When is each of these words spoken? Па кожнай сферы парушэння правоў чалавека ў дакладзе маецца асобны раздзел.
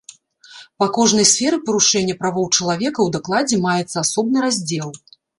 Па 0.83 0.85
кожнай 0.95 1.25
сферы 1.31 1.57
парушэння 1.67 2.15
правоў 2.23 2.47
чалавека 2.57 2.89
ў 3.03 3.09
дакладзе 3.17 3.59
маецца 3.67 3.97
асобны 4.05 4.37
раздзел. 4.47 4.89